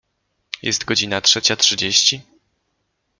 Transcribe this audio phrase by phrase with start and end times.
[0.61, 2.21] Jest godzina trzecia trzydzieści.